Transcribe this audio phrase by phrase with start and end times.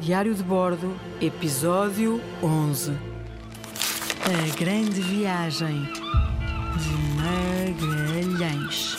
[0.00, 2.98] Diário de Bordo, Episódio 11
[4.24, 5.84] A Grande Viagem
[6.78, 6.88] de
[7.20, 8.96] Magalhães.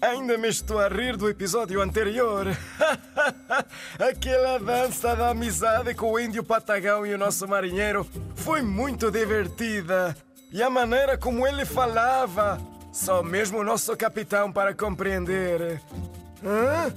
[0.00, 2.46] Ainda me estou a rir do episódio anterior.
[4.00, 10.16] Aquela dança da amizade com o índio Patagão e o nosso marinheiro foi muito divertida.
[10.50, 12.58] E a maneira como ele falava,
[12.96, 15.82] só mesmo o nosso capitão para compreender.
[16.42, 16.92] Hã?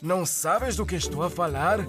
[0.00, 1.80] Não sabes do que estou a falar?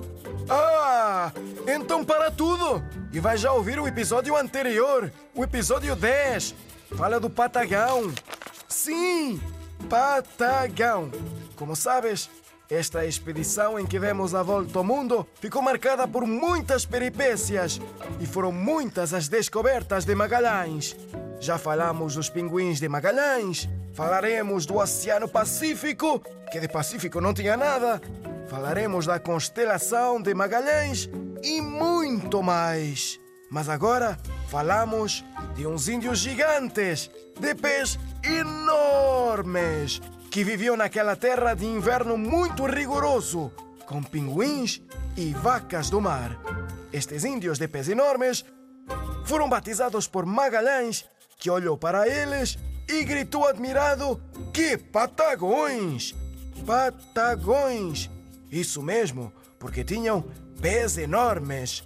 [0.50, 1.32] Ah!
[1.68, 2.84] Então para tudo!
[3.14, 6.56] E vai já ouvir o episódio anterior, o episódio 10.
[6.98, 8.12] Fala do Patagão.
[8.68, 9.40] Sim!
[9.88, 11.12] Patagão.
[11.56, 12.32] Como sabes,
[12.68, 17.80] esta expedição em que demos a volta ao mundo ficou marcada por muitas peripécias
[18.20, 20.96] e foram muitas as descobertas de Magalhães.
[21.40, 27.56] Já falamos dos pinguins de Magalhães, falaremos do Oceano Pacífico, que de Pacífico não tinha
[27.56, 28.02] nada,
[28.50, 31.10] falaremos da constelação de Magalhães
[31.42, 33.20] e muito mais.
[33.50, 34.18] Mas agora
[34.50, 35.24] falamos
[35.56, 43.50] de uns índios gigantes, de pés enormes, que viviam naquela terra de inverno muito rigoroso,
[43.86, 44.82] com pinguins
[45.16, 46.38] e vacas do mar.
[46.92, 48.44] Estes índios de pés enormes
[49.24, 51.06] foram batizados por Magalhães,
[51.40, 54.22] que olhou para eles e gritou admirado:
[54.54, 56.14] Que patagões!
[56.66, 58.10] Patagões!
[58.52, 60.24] Isso mesmo, porque tinham
[60.62, 61.84] pés enormes.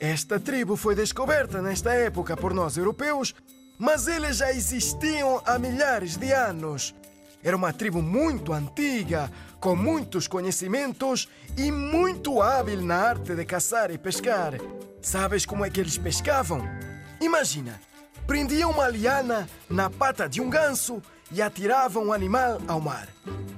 [0.00, 3.34] Esta tribo foi descoberta nesta época por nós europeus,
[3.78, 6.94] mas eles já existiam há milhares de anos.
[7.42, 13.92] Era uma tribo muito antiga, com muitos conhecimentos e muito hábil na arte de caçar
[13.92, 14.54] e pescar.
[15.00, 16.62] Sabes como é que eles pescavam?
[17.20, 17.80] Imagina,
[18.28, 23.08] prendiam uma liana na pata de um ganso e atiravam o animal ao mar.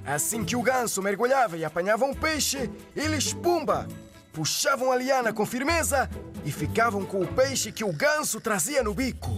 [0.06, 3.88] Assim que o ganso mergulhava e apanhava um peixe, eles, pumba,
[4.33, 6.08] puxavam a liana com firmeza
[6.45, 9.30] e ficavam com o peixe que o ganso trazia no bico.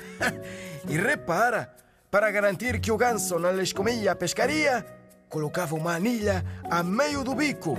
[0.88, 1.70] e repara,
[2.10, 4.86] para garantir que o ganso não lhes comia a pescaria,
[5.28, 7.76] colocava uma anilha a meio do bico.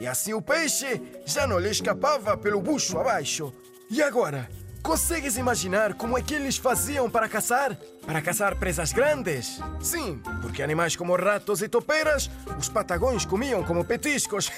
[0.00, 3.52] E assim o peixe já não lhe escapava pelo bucho abaixo.
[3.90, 4.48] E agora,
[4.86, 7.76] consegues imaginar como é que eles faziam para caçar?
[8.06, 9.58] Para caçar presas grandes?
[9.80, 14.48] Sim, porque animais como ratos e topeiras, os patagões comiam como petiscos.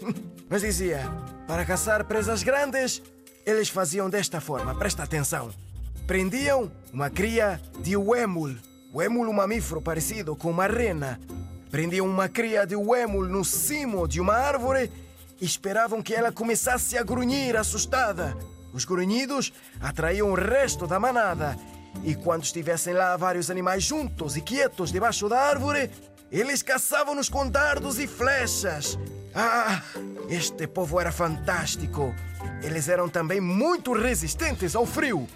[0.46, 1.10] Mas dizia,
[1.46, 3.02] para caçar presas grandes,
[3.46, 5.50] eles faziam desta forma, presta atenção.
[6.06, 8.56] Prendiam uma cria de uémul.
[8.92, 11.18] O émul, um mamífero parecido com uma rena.
[11.70, 14.92] Prendiam uma cria de uémul no cimo de uma árvore
[15.40, 18.36] e esperavam que ela começasse a grunhir assustada.
[18.78, 21.58] Os grunhidos atraíam o resto da manada
[22.04, 25.90] e quando estivessem lá vários animais juntos e quietos debaixo da árvore,
[26.30, 28.96] eles caçavam-nos com dardos e flechas.
[29.34, 29.82] Ah,
[30.28, 32.14] este povo era fantástico.
[32.62, 35.26] Eles eram também muito resistentes ao frio.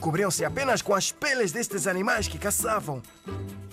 [0.00, 3.00] Cobriam-se apenas com as peles destes animais que caçavam.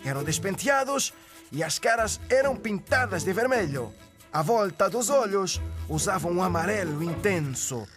[0.06, 1.12] Eram despenteados
[1.52, 3.92] e as caras eram pintadas de vermelho.
[4.32, 5.60] À volta dos olhos
[5.90, 7.88] usavam um amarelo intenso.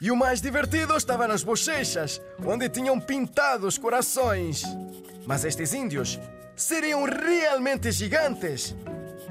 [0.00, 4.62] E o mais divertido estava nas bochechas, onde tinham pintados corações.
[5.26, 6.18] Mas estes índios
[6.56, 8.74] seriam realmente gigantes?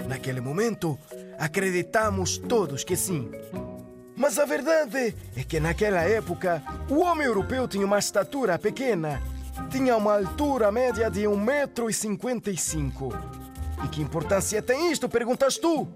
[0.08, 0.98] Naquele momento,
[1.40, 3.32] acreditamos todos que sim.
[4.16, 9.20] Mas a verdade é que naquela época o homem europeu tinha uma estatura pequena.
[9.72, 13.12] Tinha uma altura média de 1,55m.
[13.86, 15.88] E que importância tem isto, perguntas tu?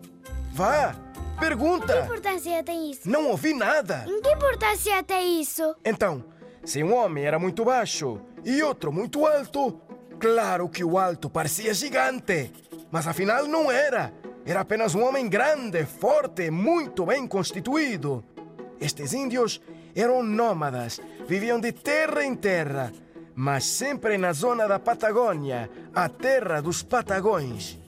[0.52, 0.96] Vá,
[1.44, 1.94] pergunta!
[1.94, 3.10] Que importância tem isso?
[3.10, 4.06] Não ouvi nada!
[4.06, 5.76] Que importância tem isso?
[5.84, 6.24] Então,
[6.64, 9.80] se um homem era muito baixo e outro muito alto,
[10.20, 12.52] claro que o alto parecia gigante.
[12.90, 14.14] Mas afinal não era.
[14.46, 18.24] Era apenas um homem grande, forte, muito bem constituído.
[18.80, 19.62] Estes índios
[19.96, 22.92] eram nômadas, viviam de terra em terra,
[23.36, 27.80] mas sempre na zona da Patagônia, a terra dos Patagões.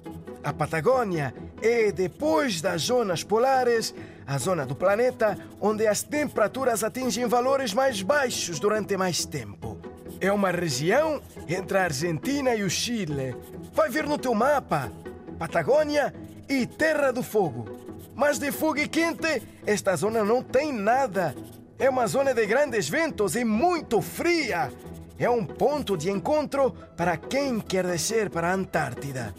[0.44, 1.34] A Patagônia
[1.66, 3.92] é, depois das zonas polares,
[4.28, 9.76] a zona do planeta onde as temperaturas atingem valores mais baixos durante mais tempo.
[10.22, 13.36] É uma região entre a Argentina e o Chile.
[13.74, 14.92] Vai ver no teu mapa.
[15.40, 16.14] Patagônia
[16.48, 17.66] e Terra do Fogo.
[18.14, 21.36] Mas de fogo e quente, esta zona não tem nada.
[21.80, 24.72] É uma zona de grandes ventos e muito fria.
[25.18, 29.34] É um ponto de encontro para quem quer descer para a Antártida.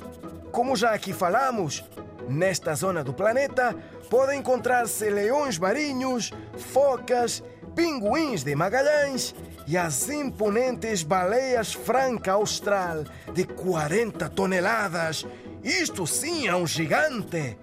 [0.50, 1.84] Como já aqui falamos,
[2.28, 3.75] nesta zona do planeta
[4.11, 7.43] podem encontrar-se leões marinhos, focas,
[7.75, 9.34] pinguins de Magalhães
[9.67, 15.26] e as imponentes baleias franca austral de 40 toneladas.
[15.62, 17.58] Isto sim é um gigante!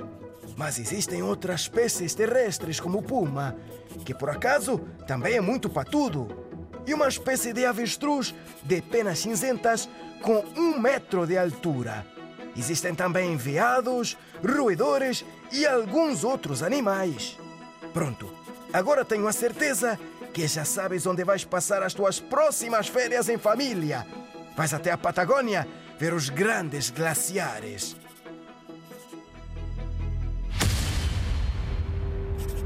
[0.56, 3.56] Mas existem outras espécies terrestres, como o puma,
[4.06, 6.28] que por acaso também é muito patudo.
[6.86, 9.90] E uma espécie de avestruz de penas cinzentas
[10.22, 12.13] com um metro de altura.
[12.56, 17.38] Existem também veados, roedores e alguns outros animais.
[17.94, 18.32] Pronto,
[18.72, 20.00] agora tenho a certeza
[20.34, 24.06] que já sabes onde vais passar as tuas próximas férias em família.
[24.56, 25.68] Vais até a Patagônia
[26.00, 27.96] ver os grandes glaciares.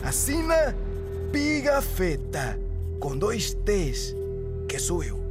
[0.04, 0.74] Assina
[1.31, 2.57] Pigafetta,
[3.00, 4.16] com dois T's,
[4.68, 5.26] que sou eu.